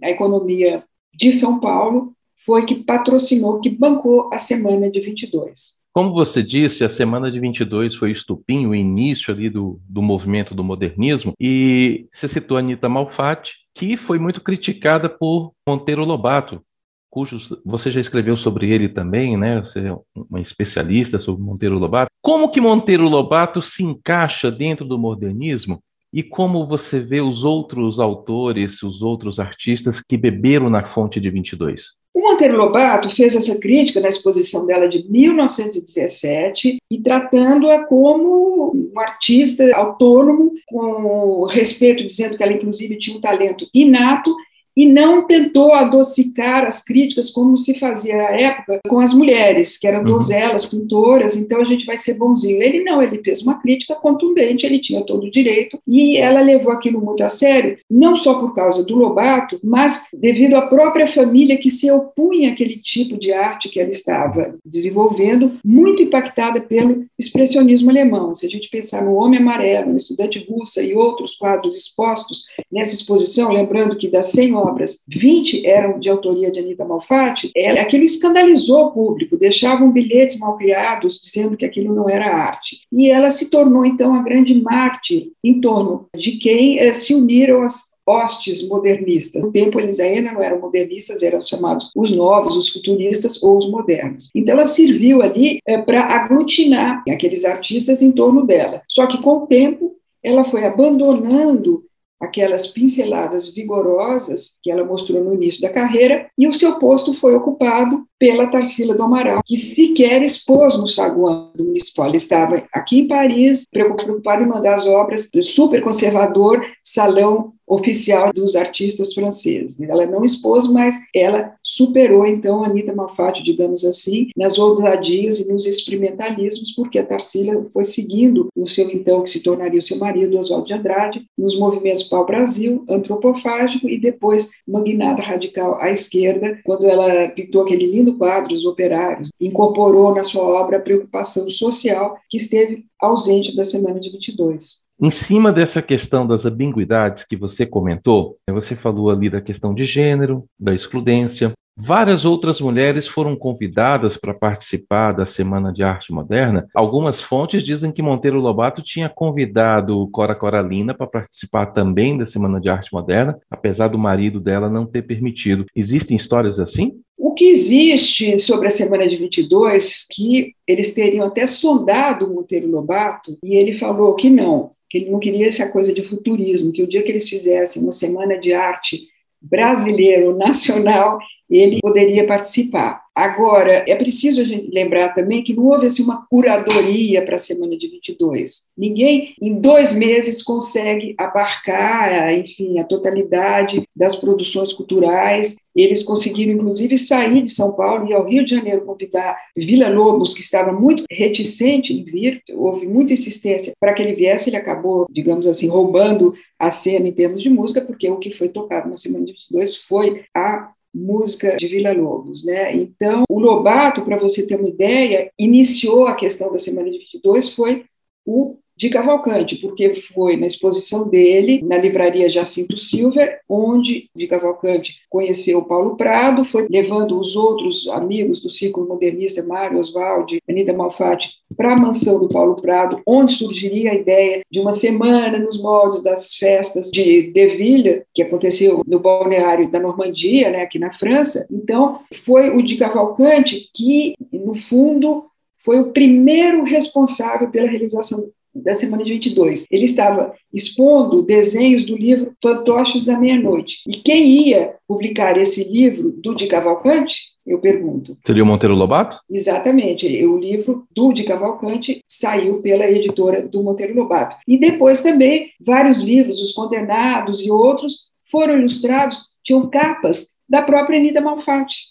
a 0.02 0.10
economia 0.10 0.82
de 1.14 1.30
São 1.30 1.60
Paulo 1.60 2.14
foi 2.44 2.64
que 2.64 2.76
patrocinou, 2.76 3.60
que 3.60 3.70
bancou 3.70 4.30
a 4.32 4.38
semana 4.38 4.90
de 4.90 5.00
22. 5.00 5.80
Como 5.92 6.12
você 6.12 6.42
disse, 6.42 6.84
a 6.84 6.90
semana 6.90 7.30
de 7.30 7.40
22 7.40 7.96
foi 7.96 8.12
estupim, 8.12 8.66
o 8.66 8.74
início 8.74 9.34
ali 9.34 9.50
do, 9.50 9.80
do 9.88 10.00
movimento 10.00 10.54
do 10.54 10.62
modernismo, 10.62 11.32
e 11.38 12.06
você 12.14 12.28
citou 12.28 12.56
a 12.56 12.60
Anitta 12.60 12.88
Malfatti, 12.88 13.52
que 13.74 13.96
foi 13.96 14.18
muito 14.18 14.40
criticada 14.40 15.08
por 15.08 15.52
Monteiro 15.66 16.04
Lobato, 16.04 16.62
cujos 17.10 17.52
você 17.64 17.90
já 17.90 18.00
escreveu 18.00 18.36
sobre 18.36 18.70
ele 18.70 18.88
também, 18.88 19.36
né? 19.36 19.60
Você 19.60 19.80
é 19.80 19.96
uma 20.14 20.40
especialista 20.40 21.18
sobre 21.18 21.42
Monteiro 21.42 21.78
Lobato. 21.78 22.10
Como 22.22 22.50
que 22.50 22.60
Monteiro 22.60 23.08
Lobato 23.08 23.60
se 23.60 23.82
encaixa 23.82 24.50
dentro 24.50 24.86
do 24.86 24.96
modernismo 24.98 25.82
e 26.12 26.22
como 26.22 26.66
você 26.66 27.00
vê 27.00 27.20
os 27.20 27.44
outros 27.44 27.98
autores, 27.98 28.82
os 28.82 29.02
outros 29.02 29.40
artistas 29.40 30.00
que 30.00 30.16
beberam 30.16 30.70
na 30.70 30.84
fonte 30.84 31.20
de 31.20 31.30
22? 31.30 31.99
O 32.12 32.20
Monteiro 32.20 32.56
Lobato 32.56 33.08
fez 33.08 33.36
essa 33.36 33.58
crítica 33.58 34.00
na 34.00 34.08
exposição 34.08 34.66
dela 34.66 34.88
de 34.88 35.08
1917 35.08 36.78
e 36.90 36.98
tratando-a 37.00 37.84
como 37.84 38.72
um 38.74 38.98
artista 38.98 39.64
autônomo, 39.76 40.52
com 40.66 41.44
respeito, 41.44 42.04
dizendo 42.04 42.36
que 42.36 42.42
ela, 42.42 42.52
inclusive, 42.52 42.98
tinha 42.98 43.16
um 43.16 43.20
talento 43.20 43.66
inato 43.72 44.34
e 44.76 44.86
não 44.86 45.26
tentou 45.26 45.74
adocicar 45.74 46.64
as 46.64 46.84
críticas 46.84 47.30
como 47.30 47.58
se 47.58 47.78
fazia 47.78 48.16
à 48.16 48.40
época 48.40 48.80
com 48.88 49.00
as 49.00 49.12
mulheres, 49.12 49.78
que 49.78 49.86
eram 49.86 50.00
uhum. 50.00 50.12
donzelas, 50.12 50.66
pintoras, 50.66 51.36
então 51.36 51.60
a 51.60 51.64
gente 51.64 51.86
vai 51.86 51.98
ser 51.98 52.14
bonzinho. 52.14 52.62
Ele 52.62 52.82
não, 52.82 53.02
ele 53.02 53.22
fez 53.22 53.42
uma 53.42 53.60
crítica 53.60 53.94
contundente, 53.94 54.64
ele 54.64 54.78
tinha 54.78 55.04
todo 55.04 55.24
o 55.24 55.30
direito, 55.30 55.78
e 55.86 56.16
ela 56.16 56.40
levou 56.40 56.72
aquilo 56.72 57.00
muito 57.00 57.22
a 57.22 57.28
sério, 57.28 57.78
não 57.90 58.16
só 58.16 58.38
por 58.38 58.54
causa 58.54 58.84
do 58.84 58.96
Lobato, 58.96 59.58
mas 59.62 60.06
devido 60.14 60.54
à 60.54 60.62
própria 60.62 61.06
família 61.06 61.58
que 61.58 61.70
se 61.70 61.90
opunha 61.90 62.52
àquele 62.52 62.76
tipo 62.76 63.18
de 63.18 63.32
arte 63.32 63.68
que 63.68 63.80
ela 63.80 63.90
estava 63.90 64.54
desenvolvendo, 64.64 65.58
muito 65.64 66.02
impactada 66.02 66.60
pelo 66.60 67.04
expressionismo 67.18 67.90
alemão. 67.90 68.34
Se 68.34 68.46
a 68.46 68.48
gente 68.48 68.70
pensar 68.70 69.04
no 69.04 69.14
Homem 69.14 69.40
Amarelo, 69.40 69.90
no 69.90 69.96
Estudante 69.96 70.46
Russa 70.48 70.82
e 70.82 70.94
outros 70.94 71.34
quadros 71.34 71.76
expostos 71.76 72.44
nessa 72.70 72.94
exposição, 72.94 73.52
lembrando 73.52 73.96
que 73.96 74.08
das 74.08 74.26
100 74.26 74.59
obras, 74.60 75.02
20 75.08 75.66
eram 75.66 75.98
de 75.98 76.08
autoria 76.08 76.50
de 76.50 76.60
Anita 76.60 76.84
Malfatti, 76.84 77.50
ela, 77.54 77.80
aquilo 77.80 78.04
escandalizou 78.04 78.86
o 78.86 78.90
público, 78.92 79.36
deixavam 79.36 79.92
bilhetes 79.92 80.38
mal 80.38 80.56
criados 80.56 81.20
dizendo 81.20 81.56
que 81.56 81.64
aquilo 81.64 81.94
não 81.94 82.08
era 82.08 82.34
arte. 82.34 82.80
E 82.92 83.10
ela 83.10 83.30
se 83.30 83.50
tornou, 83.50 83.84
então, 83.84 84.14
a 84.14 84.22
grande 84.22 84.60
mártir 84.60 85.32
em 85.44 85.60
torno 85.60 86.06
de 86.16 86.32
quem 86.32 86.78
eh, 86.78 86.92
se 86.92 87.14
uniram 87.14 87.62
as 87.62 87.90
hostes 88.06 88.66
modernistas. 88.68 89.44
No 89.44 89.52
tempo, 89.52 89.78
eles 89.78 90.00
ainda 90.00 90.32
não 90.32 90.42
eram 90.42 90.60
modernistas, 90.60 91.22
eram 91.22 91.40
chamados 91.40 91.90
os 91.94 92.10
novos, 92.10 92.56
os 92.56 92.68
futuristas 92.68 93.42
ou 93.42 93.56
os 93.56 93.70
modernos. 93.70 94.30
Então, 94.34 94.54
ela 94.54 94.66
serviu 94.66 95.22
ali 95.22 95.60
é, 95.66 95.78
para 95.78 96.02
aglutinar 96.02 97.02
aqueles 97.08 97.44
artistas 97.44 98.02
em 98.02 98.10
torno 98.10 98.44
dela. 98.44 98.82
Só 98.88 99.06
que, 99.06 99.22
com 99.22 99.38
o 99.38 99.46
tempo, 99.46 99.96
ela 100.22 100.44
foi 100.44 100.64
abandonando 100.64 101.84
aquelas 102.20 102.66
pinceladas 102.66 103.52
vigorosas 103.54 104.58
que 104.62 104.70
ela 104.70 104.84
mostrou 104.84 105.24
no 105.24 105.34
início 105.34 105.62
da 105.62 105.72
carreira, 105.72 106.30
e 106.36 106.46
o 106.46 106.52
seu 106.52 106.78
posto 106.78 107.12
foi 107.12 107.34
ocupado 107.34 108.06
pela 108.20 108.46
Tarsila 108.46 108.94
do 108.94 109.02
Amaral, 109.02 109.40
que 109.44 109.56
sequer 109.56 110.22
expôs 110.22 110.78
no 110.78 110.86
saguão 110.86 111.50
do 111.56 111.64
municipal. 111.64 112.06
Ele 112.06 112.18
estava 112.18 112.62
aqui 112.70 113.00
em 113.00 113.08
Paris, 113.08 113.64
preocupado 113.72 114.44
em 114.44 114.46
mandar 114.46 114.74
as 114.74 114.86
obras 114.86 115.30
do 115.32 115.42
super 115.42 115.82
conservador 115.82 116.62
Salão 116.84 117.54
oficial 117.70 118.32
dos 118.32 118.56
artistas 118.56 119.14
franceses. 119.14 119.80
Ela 119.80 120.04
não 120.04 120.24
expôs, 120.24 120.68
mas 120.72 120.96
ela 121.14 121.52
superou, 121.62 122.26
então, 122.26 122.64
a 122.64 122.66
Anitta 122.66 122.92
Malfatti, 122.92 123.44
digamos 123.44 123.84
assim, 123.84 124.26
nas 124.36 124.58
ousadias 124.58 125.38
e 125.38 125.52
nos 125.52 125.66
experimentalismos, 125.68 126.72
porque 126.72 126.98
a 126.98 127.06
Tarsila 127.06 127.64
foi 127.72 127.84
seguindo 127.84 128.48
o 128.56 128.66
seu, 128.66 128.90
então, 128.90 129.22
que 129.22 129.30
se 129.30 129.40
tornaria 129.44 129.78
o 129.78 129.82
seu 129.82 129.98
marido, 129.98 130.36
Oswaldo 130.36 130.66
de 130.66 130.74
Andrade, 130.74 131.24
nos 131.38 131.56
movimentos 131.56 132.02
pau-brasil, 132.02 132.84
antropofágico 132.88 133.88
e 133.88 134.00
depois 134.00 134.50
magnata 134.66 135.22
radical 135.22 135.80
à 135.80 135.92
esquerda, 135.92 136.58
quando 136.64 136.86
ela 136.86 137.28
pintou 137.28 137.62
aquele 137.62 137.86
lindo 137.86 138.09
quadro, 138.16 138.54
Os 138.54 138.64
Operários, 138.64 139.30
incorporou 139.40 140.14
na 140.14 140.22
sua 140.22 140.44
obra 140.44 140.78
a 140.78 140.80
preocupação 140.80 141.48
social 141.48 142.16
que 142.28 142.36
esteve 142.36 142.84
ausente 143.00 143.54
da 143.56 143.64
Semana 143.64 144.00
de 144.00 144.10
22. 144.10 144.88
Em 145.02 145.10
cima 145.10 145.50
dessa 145.50 145.80
questão 145.80 146.26
das 146.26 146.44
ambiguidades 146.44 147.24
que 147.24 147.34
você 147.34 147.64
comentou, 147.64 148.36
você 148.50 148.76
falou 148.76 149.10
ali 149.10 149.30
da 149.30 149.40
questão 149.40 149.72
de 149.72 149.86
gênero, 149.86 150.44
da 150.58 150.74
excludência. 150.74 151.52
Várias 151.82 152.26
outras 152.26 152.60
mulheres 152.60 153.08
foram 153.08 153.34
convidadas 153.34 154.18
para 154.18 154.34
participar 154.34 155.12
da 155.12 155.24
Semana 155.24 155.72
de 155.72 155.82
Arte 155.82 156.12
Moderna. 156.12 156.66
Algumas 156.74 157.22
fontes 157.22 157.64
dizem 157.64 157.90
que 157.90 158.02
Monteiro 158.02 158.38
Lobato 158.38 158.82
tinha 158.82 159.08
convidado 159.08 160.06
Cora 160.12 160.34
Coralina 160.34 160.92
para 160.92 161.06
participar 161.06 161.66
também 161.66 162.18
da 162.18 162.26
Semana 162.26 162.60
de 162.60 162.68
Arte 162.68 162.92
Moderna, 162.92 163.38
apesar 163.50 163.88
do 163.88 163.96
marido 163.96 164.38
dela 164.38 164.68
não 164.68 164.84
ter 164.84 165.00
permitido. 165.00 165.64
Existem 165.74 166.14
histórias 166.14 166.60
assim? 166.60 167.00
O 167.22 167.34
que 167.34 167.50
existe 167.50 168.38
sobre 168.38 168.66
a 168.66 168.70
semana 168.70 169.06
de 169.06 169.14
22, 169.14 170.06
que 170.10 170.54
eles 170.66 170.94
teriam 170.94 171.26
até 171.26 171.46
sondado 171.46 172.24
o 172.24 172.34
Monteiro 172.34 172.66
Lobato, 172.66 173.36
e 173.44 173.56
ele 173.56 173.74
falou 173.74 174.14
que 174.14 174.30
não, 174.30 174.70
que 174.88 174.96
ele 174.96 175.10
não 175.10 175.18
queria 175.18 175.46
essa 175.46 175.68
coisa 175.68 175.92
de 175.92 176.02
futurismo, 176.02 176.72
que 176.72 176.82
o 176.82 176.86
dia 176.86 177.02
que 177.02 177.12
eles 177.12 177.28
fizessem 177.28 177.82
uma 177.82 177.92
semana 177.92 178.38
de 178.38 178.54
arte 178.54 179.06
brasileiro 179.38 180.34
nacional, 180.34 181.18
ele 181.50 181.80
poderia 181.80 182.26
participar. 182.26 183.02
Agora, 183.14 183.84
é 183.86 183.94
preciso 183.96 184.40
a 184.40 184.44
gente 184.44 184.70
lembrar 184.70 185.10
também 185.10 185.42
que 185.42 185.52
não 185.52 185.66
houve 185.66 185.86
assim, 185.86 186.02
uma 186.02 186.24
curadoria 186.30 187.22
para 187.22 187.34
a 187.34 187.38
semana 187.38 187.76
de 187.76 187.88
22. 187.88 188.68
Ninguém, 188.78 189.34
em 189.42 189.60
dois 189.60 189.92
meses, 189.92 190.42
consegue 190.42 191.14
abarcar, 191.18 192.32
enfim, 192.32 192.78
a 192.78 192.84
totalidade 192.84 193.82
das 193.94 194.16
produções 194.16 194.72
culturais. 194.72 195.56
Eles 195.74 196.02
conseguiram, 196.02 196.54
inclusive, 196.54 196.96
sair 196.96 197.42
de 197.42 197.50
São 197.50 197.74
Paulo 197.74 198.08
e 198.08 198.14
ao 198.14 198.26
Rio 198.26 198.44
de 198.44 198.54
Janeiro 198.54 198.86
convidar 198.86 199.36
Vila 199.56 199.88
Lobos, 199.88 200.32
que 200.32 200.40
estava 200.40 200.72
muito 200.72 201.04
reticente 201.10 201.92
em 201.92 202.04
vir, 202.04 202.40
houve 202.52 202.86
muita 202.86 203.12
insistência 203.12 203.72
para 203.78 203.92
que 203.92 204.02
ele 204.02 204.14
viesse. 204.14 204.48
Ele 204.48 204.56
acabou, 204.56 205.06
digamos 205.10 205.46
assim, 205.46 205.68
roubando 205.68 206.32
a 206.58 206.70
cena 206.70 207.08
em 207.08 207.12
termos 207.12 207.42
de 207.42 207.50
música, 207.50 207.80
porque 207.80 208.08
o 208.08 208.18
que 208.18 208.30
foi 208.30 208.48
tocado 208.48 208.88
na 208.88 208.96
semana 208.96 209.26
de 209.26 209.32
22 209.32 209.76
foi 209.76 210.24
a 210.34 210.70
música 210.94 211.56
de 211.56 211.68
Vila 211.68 211.92
Lobos, 211.92 212.44
né? 212.44 212.74
Então, 212.74 213.24
o 213.28 213.38
Lobato, 213.38 214.02
para 214.02 214.18
você 214.18 214.46
ter 214.46 214.56
uma 214.56 214.68
ideia, 214.68 215.30
iniciou 215.38 216.06
a 216.06 216.16
questão 216.16 216.50
da 216.50 216.58
Semana 216.58 216.90
de 216.90 216.98
22 216.98 217.52
foi 217.52 217.84
o 218.24 218.58
de 218.80 218.88
Cavalcante, 218.88 219.56
porque 219.56 219.94
foi 219.94 220.38
na 220.38 220.46
exposição 220.46 221.06
dele, 221.06 221.60
na 221.62 221.76
livraria 221.76 222.30
Jacinto 222.30 222.78
Silver, 222.78 223.38
onde 223.46 224.08
de 224.16 224.26
Cavalcante 224.26 225.02
conheceu 225.10 225.60
Paulo 225.60 225.98
Prado, 225.98 226.46
foi 226.46 226.66
levando 226.70 227.20
os 227.20 227.36
outros 227.36 227.86
amigos 227.88 228.40
do 228.40 228.48
círculo 228.48 228.88
modernista, 228.88 229.42
Mário 229.42 229.78
Oswaldi, 229.78 230.40
Anita 230.48 230.72
Malfatti, 230.72 231.28
para 231.54 231.74
a 231.74 231.76
mansão 231.76 232.18
do 232.18 232.30
Paulo 232.30 232.56
Prado, 232.56 233.02
onde 233.06 233.34
surgiria 233.34 233.90
a 233.90 233.94
ideia 233.94 234.40
de 234.50 234.58
uma 234.58 234.72
semana 234.72 235.38
nos 235.38 235.60
moldes 235.62 236.02
das 236.02 236.34
festas 236.34 236.90
de 236.90 237.30
Deville, 237.32 238.04
que 238.14 238.22
aconteceu 238.22 238.82
no 238.86 238.98
balneário 238.98 239.70
da 239.70 239.78
Normandia, 239.78 240.50
né, 240.50 240.62
aqui 240.62 240.78
na 240.78 240.90
França. 240.90 241.46
Então, 241.50 242.00
foi 242.24 242.48
o 242.48 242.62
de 242.62 242.78
Cavalcante 242.78 243.68
que, 243.76 244.14
no 244.32 244.54
fundo, 244.54 245.26
foi 245.62 245.78
o 245.78 245.92
primeiro 245.92 246.64
responsável 246.64 247.50
pela 247.50 247.68
realização 247.68 248.30
da 248.54 248.74
semana 248.74 249.04
de 249.04 249.12
22. 249.12 249.64
Ele 249.70 249.84
estava 249.84 250.34
expondo 250.52 251.22
desenhos 251.22 251.84
do 251.84 251.96
livro 251.96 252.34
Fantoches 252.42 253.04
da 253.04 253.18
Meia-Noite. 253.18 253.78
E 253.86 253.92
quem 253.92 254.48
ia 254.48 254.74
publicar 254.86 255.36
esse 255.36 255.70
livro 255.70 256.12
do 256.12 256.34
de 256.34 256.46
Cavalcante? 256.46 257.30
Eu 257.46 257.58
pergunto. 257.58 258.16
Seria 258.26 258.42
o 258.42 258.46
Monteiro 258.46 258.74
Lobato? 258.74 259.18
Exatamente. 259.28 260.06
O 260.24 260.38
livro 260.38 260.86
do 260.94 261.12
de 261.12 261.24
Cavalcante 261.24 262.02
saiu 262.06 262.60
pela 262.60 262.88
editora 262.88 263.42
do 263.42 263.62
Monteiro 263.62 263.94
Lobato. 263.94 264.36
E 264.46 264.58
depois 264.58 265.02
também 265.02 265.50
vários 265.60 266.02
livros, 266.02 266.40
Os 266.40 266.52
Condenados 266.52 267.44
e 267.44 267.50
outros, 267.50 268.10
foram 268.30 268.58
ilustrados, 268.58 269.18
tinham 269.42 269.68
capas 269.68 270.28
da 270.48 270.62
própria 270.62 270.98
Anita 270.98 271.20
Malfatti. 271.20 271.86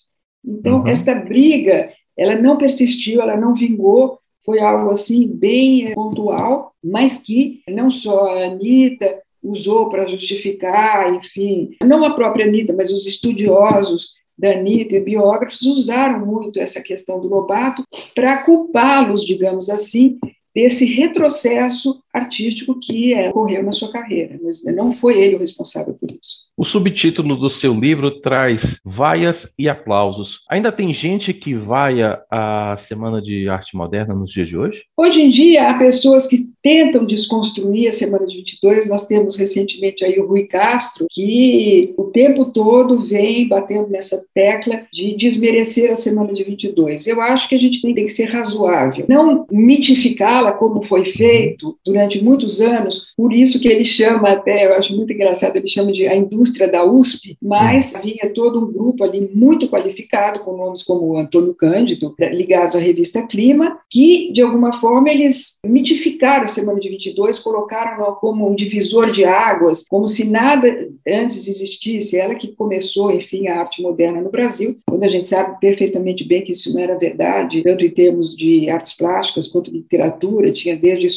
Então, 0.45 0.81
uhum. 0.81 0.87
esta 0.87 1.13
briga, 1.15 1.91
ela 2.17 2.35
não 2.35 2.57
persistiu, 2.57 3.21
ela 3.21 3.35
não 3.35 3.53
vingou, 3.53 4.19
foi 4.43 4.59
algo 4.59 4.91
assim 4.91 5.27
bem 5.27 5.87
eh, 5.87 5.93
pontual, 5.93 6.73
mas 6.83 7.23
que 7.23 7.61
não 7.69 7.91
só 7.91 8.27
a 8.27 8.45
Anitta 8.45 9.21
usou 9.41 9.89
para 9.89 10.07
justificar, 10.07 11.13
enfim, 11.13 11.71
não 11.81 12.03
a 12.03 12.13
própria 12.13 12.45
Anitta, 12.45 12.73
mas 12.73 12.91
os 12.91 13.05
estudiosos 13.05 14.13
da 14.37 14.51
Anitta 14.51 14.95
e 14.95 15.01
biógrafos 15.01 15.61
usaram 15.63 16.25
muito 16.25 16.59
essa 16.59 16.81
questão 16.81 17.19
do 17.19 17.27
Lobato 17.27 17.83
para 18.15 18.43
culpá-los, 18.43 19.25
digamos 19.25 19.69
assim, 19.69 20.17
desse 20.55 20.85
retrocesso 20.85 22.01
artístico 22.13 22.79
que 22.79 23.13
é, 23.13 23.29
ocorreu 23.29 23.63
na 23.63 23.71
sua 23.71 23.91
carreira, 23.91 24.39
mas 24.43 24.63
não 24.65 24.91
foi 24.91 25.19
ele 25.21 25.35
o 25.35 25.39
responsável 25.39 25.93
por 25.93 26.09
isso. 26.11 26.49
O 26.57 26.65
subtítulo 26.65 27.37
do 27.37 27.49
seu 27.49 27.73
livro 27.73 28.19
traz 28.19 28.79
vaias 28.83 29.47
e 29.57 29.69
aplausos. 29.69 30.39
Ainda 30.49 30.71
tem 30.71 30.93
gente 30.93 31.33
que 31.33 31.53
vaia 31.53 32.19
a 32.29 32.77
Semana 32.87 33.21
de 33.21 33.47
Arte 33.47 33.77
Moderna 33.77 34.13
nos 34.13 34.31
dias 34.31 34.49
de 34.49 34.57
hoje? 34.57 34.81
Hoje 34.97 35.21
em 35.21 35.29
dia, 35.29 35.69
há 35.69 35.77
pessoas 35.77 36.27
que 36.27 36.35
tentam 36.61 37.05
desconstruir 37.05 37.87
a 37.87 37.93
Semana 37.93 38.25
de 38.25 38.35
22. 38.35 38.89
Nós 38.89 39.07
temos 39.07 39.37
recentemente 39.37 40.03
aí 40.03 40.19
o 40.19 40.27
Rui 40.27 40.47
Castro, 40.47 41.07
que 41.09 41.93
o 41.97 42.05
tempo 42.05 42.45
todo 42.45 42.99
vem 42.99 43.47
batendo 43.47 43.87
nessa 43.89 44.21
tecla 44.33 44.81
de 44.91 45.15
desmerecer 45.15 45.91
a 45.91 45.95
Semana 45.95 46.33
de 46.33 46.43
22. 46.43 47.07
Eu 47.07 47.21
acho 47.21 47.47
que 47.47 47.55
a 47.55 47.59
gente 47.59 47.81
tem, 47.81 47.93
que 47.93 48.09
ser 48.09 48.25
razoável, 48.25 49.05
não 49.07 49.45
mitificá-la 49.51 50.51
como 50.51 50.83
foi 50.83 51.05
feito 51.05 51.77
durante 51.85 51.98
muitos 52.21 52.61
anos, 52.61 53.13
por 53.15 53.33
isso 53.33 53.59
que 53.59 53.67
ele 53.67 53.83
chama 53.83 54.29
até, 54.29 54.65
eu 54.65 54.73
acho 54.73 54.95
muito 54.95 55.11
engraçado, 55.11 55.55
ele 55.55 55.67
chama 55.67 55.91
de 55.91 56.07
a 56.07 56.15
indústria 56.15 56.67
da 56.67 56.85
USP, 56.85 57.37
mas 57.41 57.95
havia 57.95 58.31
todo 58.33 58.59
um 58.59 58.71
grupo 58.71 59.03
ali 59.03 59.29
muito 59.33 59.67
qualificado, 59.67 60.39
com 60.39 60.55
nomes 60.55 60.83
como 60.83 61.17
Antônio 61.17 61.53
Cândido, 61.53 62.15
ligados 62.31 62.75
à 62.75 62.79
revista 62.79 63.21
Clima, 63.23 63.79
que, 63.89 64.31
de 64.31 64.41
alguma 64.41 64.73
forma, 64.73 65.09
eles 65.09 65.59
mitificaram 65.65 66.45
a 66.45 66.47
Semana 66.47 66.79
de 66.79 66.89
22, 66.89 67.39
colocaram-na 67.39 68.11
como 68.13 68.49
um 68.49 68.55
divisor 68.55 69.11
de 69.11 69.25
águas, 69.25 69.85
como 69.89 70.07
se 70.07 70.29
nada 70.29 70.89
antes 71.07 71.47
existisse. 71.47 72.17
Ela 72.17 72.35
que 72.35 72.49
começou, 72.55 73.11
enfim, 73.11 73.47
a 73.47 73.59
arte 73.59 73.81
moderna 73.81 74.21
no 74.21 74.29
Brasil, 74.29 74.77
quando 74.87 75.03
a 75.03 75.07
gente 75.07 75.29
sabe 75.29 75.59
perfeitamente 75.59 76.27
bem 76.27 76.43
que 76.43 76.51
isso 76.51 76.73
não 76.73 76.81
era 76.81 76.97
verdade, 76.97 77.63
tanto 77.63 77.85
em 77.85 77.89
termos 77.89 78.35
de 78.35 78.69
artes 78.69 78.97
plásticas 78.97 79.47
quanto 79.47 79.71
literatura, 79.71 80.51
tinha 80.51 80.75
desde 80.75 81.09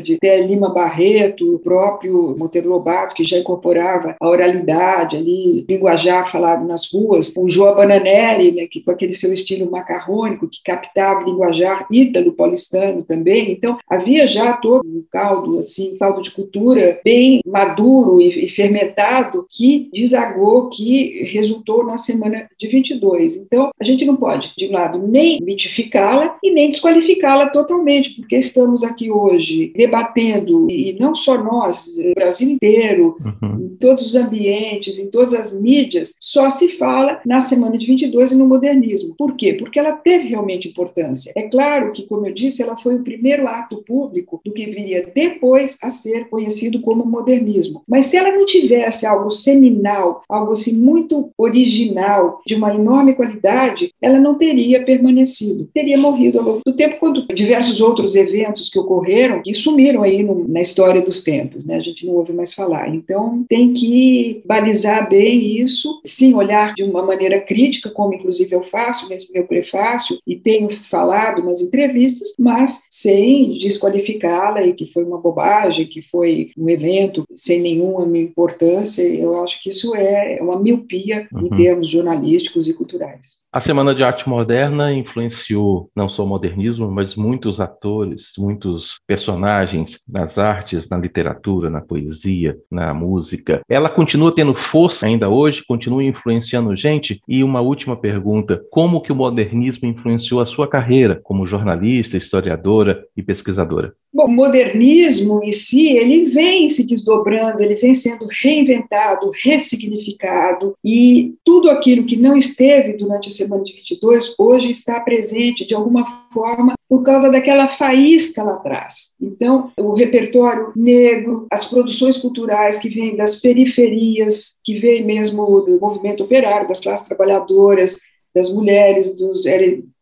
Andrade 0.00 0.14
até 0.14 0.40
Lima 0.40 0.70
Barreto, 0.70 1.54
o 1.54 1.58
próprio 1.58 2.34
Monteiro 2.38 2.68
Lobato, 2.68 3.14
que 3.14 3.24
já 3.24 3.38
incorporava 3.38 4.16
a 4.20 4.28
oralidade 4.28 4.50
oralidade 4.50 5.16
ali, 5.16 5.64
linguajar 5.68 6.30
falado 6.30 6.66
nas 6.66 6.90
ruas, 6.92 7.32
o 7.36 7.48
João 7.48 7.74
Bananelli, 7.74 8.52
né, 8.52 8.66
que 8.66 8.80
com 8.80 8.90
aquele 8.90 9.12
seu 9.12 9.32
estilo 9.32 9.70
macarrônico, 9.70 10.48
que 10.48 10.62
captava 10.64 11.24
linguajar 11.24 11.86
ítalo-paulistano 11.90 13.02
também, 13.02 13.52
então 13.52 13.78
havia 13.88 14.26
já 14.26 14.52
todo 14.54 14.86
um 14.86 15.04
caldo, 15.10 15.58
assim, 15.58 15.94
um 15.94 15.98
caldo 15.98 16.22
de 16.22 16.30
cultura 16.30 17.00
bem 17.04 17.40
maduro 17.46 18.20
e, 18.20 18.46
e 18.46 18.48
fermentado 18.48 19.46
que 19.48 19.88
desagou, 19.92 20.68
que 20.68 21.24
resultou 21.24 21.84
na 21.84 21.98
semana 21.98 22.48
de 22.58 22.66
22. 22.66 23.36
Então, 23.36 23.70
a 23.78 23.84
gente 23.84 24.04
não 24.04 24.16
pode, 24.16 24.52
de 24.56 24.66
um 24.66 24.72
lado, 24.72 24.98
nem 25.06 25.38
mitificá-la 25.42 26.38
e 26.42 26.52
nem 26.52 26.70
desqualificá-la 26.70 27.48
totalmente, 27.48 28.14
porque 28.14 28.36
estamos 28.36 28.82
aqui 28.82 29.10
hoje 29.10 29.72
debatendo, 29.90 30.70
e 30.70 30.96
não 30.98 31.16
só 31.16 31.42
nós, 31.42 31.98
o 31.98 32.14
Brasil 32.14 32.48
inteiro, 32.48 33.16
uhum. 33.20 33.64
em 33.64 33.68
todos 33.76 34.06
os 34.06 34.14
ambientes, 34.14 34.98
em 35.00 35.10
todas 35.10 35.34
as 35.34 35.60
mídias, 35.60 36.14
só 36.20 36.48
se 36.48 36.68
fala 36.76 37.20
na 37.26 37.40
Semana 37.40 37.76
de 37.76 37.86
22 37.86 38.32
e 38.32 38.36
no 38.36 38.46
modernismo. 38.46 39.14
Por 39.18 39.34
quê? 39.34 39.54
Porque 39.54 39.78
ela 39.78 39.92
teve 39.92 40.28
realmente 40.28 40.68
importância. 40.68 41.32
É 41.36 41.42
claro 41.42 41.92
que, 41.92 42.06
como 42.06 42.26
eu 42.26 42.32
disse, 42.32 42.62
ela 42.62 42.76
foi 42.76 42.94
o 42.94 43.02
primeiro 43.02 43.48
ato 43.48 43.82
público 43.84 44.40
do 44.44 44.52
que 44.52 44.66
viria 44.66 45.10
depois 45.14 45.78
a 45.82 45.90
ser 45.90 46.28
conhecido 46.28 46.80
como 46.80 47.04
modernismo. 47.04 47.82
Mas 47.88 48.06
se 48.06 48.16
ela 48.16 48.30
não 48.30 48.46
tivesse 48.46 49.06
algo 49.06 49.30
seminal, 49.30 50.22
algo 50.28 50.52
assim 50.52 50.78
muito 50.78 51.30
original, 51.36 52.40
de 52.46 52.54
uma 52.54 52.72
enorme 52.72 53.14
qualidade, 53.14 53.92
ela 54.00 54.20
não 54.20 54.36
teria 54.36 54.84
permanecido, 54.84 55.68
teria 55.74 55.98
morrido 55.98 56.38
ao 56.38 56.44
longo 56.44 56.60
do 56.64 56.76
tempo, 56.76 56.98
quando 57.00 57.26
diversos 57.34 57.80
outros 57.80 58.14
eventos 58.14 58.68
que 58.68 58.78
ocorreram, 58.78 59.42
que 59.42 59.54
sumiram 59.54 59.79
aí 60.02 60.22
no, 60.22 60.46
na 60.48 60.60
história 60.60 61.02
dos 61.02 61.22
tempos, 61.22 61.66
né? 61.66 61.76
a 61.76 61.80
gente 61.80 62.06
não 62.06 62.14
ouve 62.14 62.32
mais 62.32 62.54
falar. 62.54 62.88
Então, 62.88 63.44
tem 63.48 63.72
que 63.72 64.42
balizar 64.44 65.08
bem 65.08 65.58
isso, 65.58 66.00
sim, 66.04 66.34
olhar 66.34 66.74
de 66.74 66.82
uma 66.82 67.02
maneira 67.02 67.40
crítica, 67.40 67.90
como 67.90 68.14
inclusive 68.14 68.54
eu 68.54 68.62
faço 68.62 69.08
nesse 69.08 69.32
meu 69.32 69.46
prefácio, 69.46 70.18
e 70.26 70.36
tenho 70.36 70.70
falado 70.70 71.42
nas 71.42 71.60
entrevistas, 71.60 72.34
mas 72.38 72.86
sem 72.90 73.58
desqualificá-la 73.58 74.62
e 74.62 74.72
que 74.72 74.86
foi 74.86 75.04
uma 75.04 75.18
bobagem, 75.18 75.86
que 75.86 76.02
foi 76.02 76.50
um 76.56 76.68
evento 76.68 77.24
sem 77.34 77.60
nenhuma 77.60 78.18
importância. 78.18 79.02
Eu 79.02 79.42
acho 79.42 79.62
que 79.62 79.70
isso 79.70 79.94
é 79.94 80.38
uma 80.40 80.58
miopia 80.58 81.28
uhum. 81.32 81.46
em 81.46 81.50
termos 81.50 81.88
jornalísticos 81.88 82.68
e 82.68 82.74
culturais. 82.74 83.40
A 83.52 83.60
Semana 83.60 83.92
de 83.92 84.04
Arte 84.04 84.28
Moderna 84.28 84.92
influenciou 84.92 85.90
não 85.94 86.08
só 86.08 86.22
o 86.22 86.26
modernismo, 86.26 86.88
mas 86.88 87.16
muitos 87.16 87.60
atores, 87.60 88.26
muitos 88.38 89.00
personagens 89.08 89.69
nas 90.08 90.38
artes, 90.38 90.88
na 90.88 90.96
literatura, 90.96 91.70
na 91.70 91.80
poesia, 91.80 92.56
na 92.70 92.92
música. 92.94 93.60
Ela 93.68 93.88
continua 93.88 94.34
tendo 94.34 94.54
força 94.54 95.06
ainda 95.06 95.28
hoje, 95.28 95.64
continua 95.66 96.02
influenciando 96.04 96.76
gente? 96.76 97.20
E 97.28 97.42
uma 97.42 97.60
última 97.60 97.96
pergunta: 97.96 98.60
como 98.70 99.00
que 99.00 99.12
o 99.12 99.16
modernismo 99.16 99.88
influenciou 99.88 100.40
a 100.40 100.46
sua 100.46 100.68
carreira 100.68 101.20
como 101.22 101.46
jornalista, 101.46 102.16
historiadora 102.16 103.04
e 103.16 103.22
pesquisadora? 103.22 103.94
Bom, 104.12 104.24
o 104.24 104.28
modernismo 104.28 105.40
em 105.42 105.52
si, 105.52 105.96
ele 105.96 106.26
vem 106.26 106.68
se 106.68 106.84
desdobrando, 106.84 107.62
ele 107.62 107.76
vem 107.76 107.94
sendo 107.94 108.26
reinventado, 108.42 109.30
ressignificado, 109.42 110.74
e 110.84 111.34
tudo 111.44 111.70
aquilo 111.70 112.04
que 112.04 112.16
não 112.16 112.36
esteve 112.36 112.94
durante 112.94 113.28
a 113.28 113.32
semana 113.32 113.62
de 113.62 113.72
22, 113.72 114.34
hoje 114.36 114.70
está 114.72 114.98
presente 114.98 115.64
de 115.64 115.74
alguma 115.74 116.04
forma 116.32 116.74
por 116.90 117.04
causa 117.04 117.30
daquela 117.30 117.68
faísca 117.68 118.42
lá 118.42 118.54
atrás. 118.54 119.14
Então, 119.22 119.70
o 119.78 119.94
repertório 119.94 120.72
negro, 120.74 121.46
as 121.48 121.64
produções 121.64 122.18
culturais 122.18 122.78
que 122.78 122.88
vêm 122.88 123.14
das 123.14 123.40
periferias, 123.40 124.58
que 124.64 124.80
vêm 124.80 125.04
mesmo 125.04 125.60
do 125.60 125.78
movimento 125.78 126.24
operário, 126.24 126.66
das 126.66 126.80
classes 126.80 127.06
trabalhadoras, 127.06 128.00
das 128.34 128.52
mulheres, 128.52 129.16
dos 129.16 129.44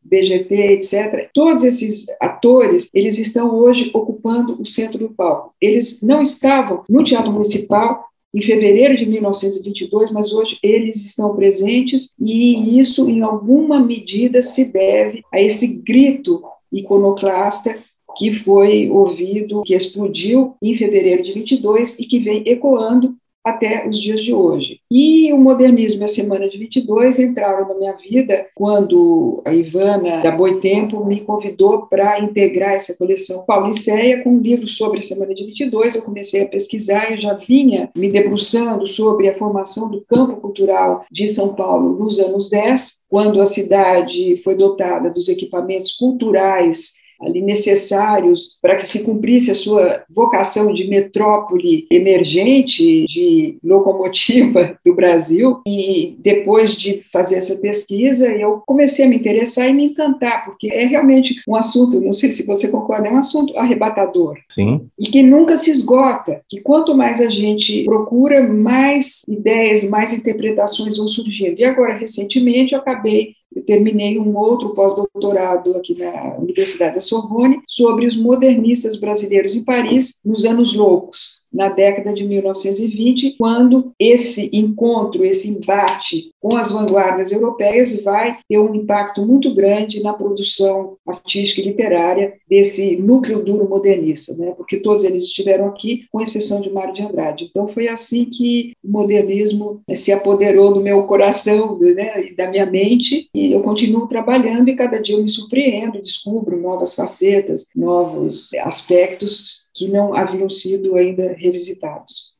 BGT, 0.03 0.55
etc. 0.55 1.29
Todos 1.35 1.63
esses 1.63 2.07
atores, 2.19 2.89
eles 2.95 3.19
estão 3.19 3.55
hoje 3.55 3.91
ocupando 3.93 4.57
o 4.59 4.65
centro 4.65 4.99
do 4.99 5.11
palco. 5.11 5.53
Eles 5.61 6.01
não 6.01 6.23
estavam 6.23 6.85
no 6.89 7.05
Teatro 7.05 7.31
Municipal 7.31 8.03
em 8.35 8.41
fevereiro 8.41 8.97
de 8.97 9.05
1922, 9.05 10.11
mas 10.11 10.33
hoje 10.33 10.59
eles 10.63 11.05
estão 11.05 11.37
presentes 11.37 12.15
e 12.19 12.79
isso, 12.81 13.11
em 13.11 13.21
alguma 13.21 13.79
medida, 13.79 14.41
se 14.41 14.73
deve 14.73 15.23
a 15.31 15.39
esse 15.41 15.83
grito 15.83 16.43
iconoclasta 16.73 17.79
que 18.17 18.33
foi 18.33 18.91
ouvido, 18.91 19.63
que 19.63 19.75
explodiu 19.75 20.57
em 20.63 20.75
fevereiro 20.75 21.23
de 21.23 21.33
22 21.33 21.99
e 21.99 22.05
que 22.05 22.19
vem 22.19 22.43
ecoando 22.47 23.17
até 23.51 23.89
os 23.89 23.99
dias 23.99 24.23
de 24.23 24.33
hoje. 24.33 24.81
E 24.91 25.33
o 25.33 25.39
modernismo 25.39 26.03
e 26.03 26.05
a 26.05 26.09
Semana 26.09 26.49
de 26.49 26.59
22 26.59 27.19
entraram 27.19 27.69
na 27.69 27.75
minha 27.75 27.93
vida 27.93 28.47
quando 28.55 29.43
a 29.45 29.55
Ivana 29.55 30.23
da 30.23 30.31
Boitempo 30.31 31.05
me 31.05 31.21
convidou 31.21 31.87
para 31.87 32.21
integrar 32.21 32.73
essa 32.73 32.95
coleção 32.95 33.45
Pauliceia 33.45 34.23
com 34.23 34.31
um 34.31 34.41
livro 34.41 34.69
sobre 34.69 34.99
a 34.99 35.03
Semana 35.03 35.35
de 35.35 35.45
22. 35.45 35.97
Eu 35.97 36.03
comecei 36.03 36.43
a 36.43 36.49
pesquisar 36.49 37.13
e 37.13 37.19
já 37.19 37.35
vinha 37.35 37.91
me 37.95 38.11
debruçando 38.11 38.87
sobre 38.87 39.29
a 39.29 39.37
formação 39.37 39.91
do 39.91 40.01
campo 40.03 40.37
cultural 40.37 41.05
de 41.11 41.29
São 41.29 41.55
Paulo 41.55 41.99
nos 41.99 42.19
anos 42.19 42.49
10, 42.49 43.05
quando 43.09 43.41
a 43.41 43.47
cidade 43.47 44.37
foi 44.39 44.57
dotada 44.57 45.11
dos 45.11 45.29
equipamentos 45.29 45.93
culturais 45.93 46.98
ali 47.21 47.43
necessários 47.43 48.59
para 48.63 48.77
que 48.77 48.87
se 48.87 49.05
cumprisse 49.05 49.51
a 49.51 49.55
sua 49.55 50.03
vocação 50.09 50.73
de 50.73 50.89
metrópole 50.89 51.87
emergente, 51.91 53.07
de 53.07 53.59
locomotiva 53.63 54.79
do 54.85 54.95
Brasil. 54.95 55.61
E 55.67 56.17
depois 56.19 56.77
de 56.77 57.03
fazer 57.13 57.37
essa 57.37 57.57
pesquisa, 57.57 58.29
eu 58.29 58.63
comecei 58.67 59.05
a 59.05 59.09
me 59.09 59.17
interessar 59.17 59.69
e 59.69 59.73
me 59.73 59.87
encantar, 59.87 60.45
porque 60.45 60.69
é 60.73 60.85
realmente 60.85 61.41
um 61.49 61.57
assunto, 61.57 62.01
não 62.01 62.13
sei 62.13 62.31
se 62.31 62.47
você 62.47 62.71
concorda, 62.71 63.09
é 63.09 63.13
um 63.13 63.19
assunto 63.19 63.57
arrebatador. 63.59 64.37
Sim. 64.55 64.89
E 64.99 65.07
que 65.07 65.23
nunca 65.23 65.57
se 65.57 65.71
esgota, 65.71 66.43
que 66.49 66.61
quanto 66.61 66.95
mais 66.95 67.21
a 67.21 67.29
gente 67.29 67.85
procura, 67.85 68.47
mais 68.47 69.23
ideias, 69.29 69.89
mais 69.89 70.13
interpretações 70.13 70.97
vão 70.97 71.09
surgindo. 71.09 71.59
E 71.59 71.65
agora, 71.65 71.95
recentemente, 71.95 72.75
eu 72.75 72.81
acabei 72.81 73.38
eu 73.55 73.63
terminei 73.63 74.19
um 74.19 74.37
outro 74.37 74.71
pós-doutorado 74.71 75.77
aqui 75.77 75.95
na 75.95 76.37
Universidade 76.37 76.97
da 76.97 77.01
Sorbonne 77.01 77.61
sobre 77.67 78.07
os 78.07 78.17
modernistas 78.17 78.97
brasileiros 78.97 79.55
em 79.55 79.65
Paris 79.65 80.21
nos 80.25 80.45
anos 80.45 80.75
loucos, 80.75 81.38
na 81.53 81.69
década 81.69 82.13
de 82.13 82.25
1920, 82.25 83.37
quando 83.39 83.93
esse 83.99 84.51
encontro, 84.53 85.25
esse 85.25 85.51
embate 85.51 86.31
com 86.41 86.57
as 86.57 86.71
vanguardas 86.71 87.33
europeias 87.33 88.01
vai 88.03 88.39
ter 88.49 88.59
um 88.59 88.75
impacto 88.75 89.25
muito 89.25 89.55
grande 89.55 90.03
na 90.03 90.13
produção 90.13 90.97
artística 91.07 91.61
e 91.61 91.65
literária 91.65 92.35
desse 92.49 92.97
núcleo 92.97 93.43
duro 93.43 93.69
modernista, 93.69 94.35
né? 94.37 94.53
porque 94.57 94.79
todos 94.79 95.05
eles 95.05 95.25
estiveram 95.25 95.67
aqui, 95.67 96.05
com 96.13 96.21
exceção 96.21 96.61
de 96.61 96.71
Mário 96.71 96.95
de 96.95 97.03
Andrade. 97.03 97.49
Então, 97.51 97.67
foi 97.69 97.89
assim 97.89 98.25
que 98.25 98.73
o 98.85 98.91
modernismo 98.91 99.83
se 99.95 100.13
apoderou 100.13 100.73
do 100.73 100.81
meu 100.81 101.05
coração 101.05 101.79
né? 101.79 102.25
e 102.25 102.35
da 102.35 102.49
minha 102.49 102.67
mente, 102.67 103.29
e 103.35 103.53
eu 103.53 103.61
continuo 103.61 104.07
trabalhando, 104.07 104.69
e 104.69 104.77
cada 104.77 105.01
dia 105.01 105.17
eu 105.17 105.23
me 105.23 105.29
surpreendo, 105.29 106.03
descubro 106.03 106.61
novas 106.61 106.95
facetas, 106.95 107.67
novos 107.75 108.55
aspectos 108.55 109.68
que 109.79 109.89
não 109.89 110.15
haviam 110.15 110.51
sido 110.51 110.97
ainda 110.97 111.33
revisitados. 111.35 112.35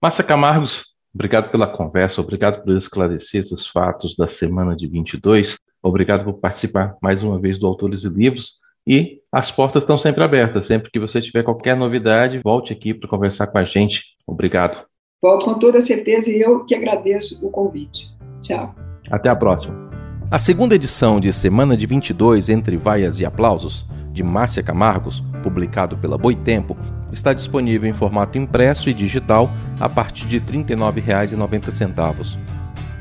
Márcia 0.00 0.22
Camargos, 0.22 0.84
obrigado 1.14 1.50
pela 1.50 1.66
conversa, 1.66 2.20
obrigado 2.20 2.62
por 2.62 2.76
esclarecer 2.76 3.46
os 3.50 3.66
fatos 3.66 4.14
da 4.14 4.28
semana 4.28 4.76
de 4.76 4.86
22, 4.86 5.56
obrigado 5.82 6.24
por 6.24 6.34
participar 6.34 6.96
mais 7.00 7.22
uma 7.22 7.38
vez 7.38 7.58
do 7.58 7.66
Autores 7.66 8.04
e 8.04 8.08
Livros. 8.08 8.60
E 8.86 9.20
as 9.30 9.50
portas 9.50 9.84
estão 9.84 9.96
sempre 9.96 10.24
abertas. 10.24 10.66
Sempre 10.66 10.90
que 10.90 10.98
você 10.98 11.22
tiver 11.22 11.44
qualquer 11.44 11.76
novidade, 11.76 12.40
volte 12.42 12.72
aqui 12.72 12.92
para 12.92 13.08
conversar 13.08 13.46
com 13.46 13.58
a 13.58 13.64
gente. 13.64 14.02
Obrigado. 14.26 14.84
Volto 15.22 15.44
com 15.44 15.56
toda 15.56 15.80
certeza 15.80 16.32
e 16.32 16.40
eu 16.40 16.64
que 16.64 16.74
agradeço 16.74 17.46
o 17.46 17.50
convite. 17.52 18.12
Tchau. 18.42 18.74
Até 19.08 19.28
a 19.28 19.36
próxima. 19.36 19.88
A 20.28 20.38
segunda 20.38 20.74
edição 20.74 21.20
de 21.20 21.32
Semana 21.32 21.76
de 21.76 21.86
22 21.86 22.48
Entre 22.48 22.76
Vaias 22.76 23.20
e 23.20 23.24
Aplausos 23.24 23.86
de 24.12 24.22
Márcia 24.22 24.62
Camargos, 24.62 25.24
publicado 25.42 25.96
pela 25.96 26.18
Boitempo, 26.18 26.76
está 27.10 27.32
disponível 27.32 27.88
em 27.88 27.94
formato 27.94 28.38
impresso 28.38 28.88
e 28.88 28.94
digital 28.94 29.50
a 29.80 29.88
partir 29.88 30.26
de 30.26 30.38
R$ 30.38 30.64
39,90. 30.64 32.38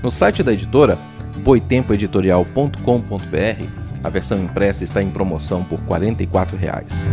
No 0.02 0.12
site 0.12 0.41
da 0.41 0.54
editora, 0.54 0.97
boitempoeditorial.com.br, 1.43 3.82
a 4.04 4.10
versão 4.10 4.43
impressa 4.43 4.84
está 4.84 5.02
em 5.02 5.12
promoção 5.12 5.63
por 5.63 5.80
44 5.82 6.58
reais. 6.58 7.08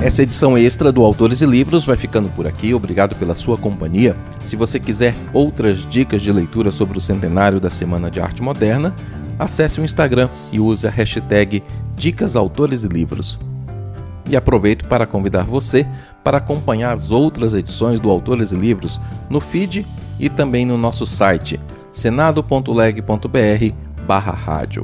Essa 0.00 0.22
edição 0.22 0.56
extra 0.56 0.92
do 0.92 1.02
Autores 1.02 1.40
e 1.40 1.46
Livros 1.46 1.86
vai 1.86 1.96
ficando 1.96 2.28
por 2.28 2.46
aqui. 2.46 2.74
Obrigado 2.74 3.16
pela 3.16 3.34
sua 3.34 3.56
companhia. 3.56 4.14
Se 4.44 4.54
você 4.54 4.78
quiser 4.78 5.14
outras 5.32 5.86
dicas 5.86 6.22
de 6.22 6.30
leitura 6.30 6.70
sobre 6.70 6.98
o 6.98 7.00
centenário 7.00 7.58
da 7.58 7.70
Semana 7.70 8.10
de 8.10 8.20
Arte 8.20 8.42
Moderna, 8.42 8.94
acesse 9.38 9.80
o 9.80 9.84
Instagram 9.84 10.28
e 10.52 10.60
use 10.60 10.86
a 10.86 10.90
hashtag 10.90 11.62
Dicas 11.96 12.36
Autores 12.36 12.84
e 12.84 12.88
Livros. 12.88 13.38
E 14.28 14.36
aproveito 14.36 14.86
para 14.86 15.06
convidar 15.06 15.44
você 15.44 15.86
para 16.22 16.38
acompanhar 16.38 16.92
as 16.92 17.10
outras 17.12 17.54
edições 17.54 18.00
do 18.00 18.10
Autores 18.10 18.50
e 18.50 18.56
Livros 18.56 19.00
no 19.30 19.40
feed 19.40 19.86
e 20.18 20.28
também 20.28 20.66
no 20.66 20.76
nosso 20.76 21.06
site 21.06 21.60
senado.leg.br 21.92 23.74
barra 24.04 24.32
rádio. 24.32 24.82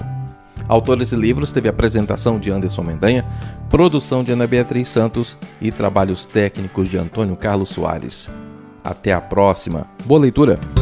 Autores 0.68 1.10
e 1.12 1.16
Livros 1.16 1.50
teve 1.52 1.68
apresentação 1.68 2.38
de 2.38 2.50
Anderson 2.50 2.82
Mendanha, 2.82 3.26
produção 3.68 4.22
de 4.22 4.32
Ana 4.32 4.46
Beatriz 4.46 4.88
Santos 4.88 5.36
e 5.60 5.72
trabalhos 5.72 6.26
técnicos 6.26 6.88
de 6.88 6.96
Antônio 6.96 7.36
Carlos 7.36 7.70
Soares. 7.70 8.30
Até 8.84 9.12
a 9.12 9.20
próxima. 9.20 9.86
Boa 10.04 10.20
leitura! 10.20 10.81